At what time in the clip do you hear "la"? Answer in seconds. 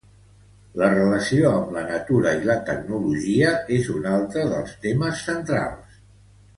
0.81-0.87, 1.75-1.83, 2.51-2.57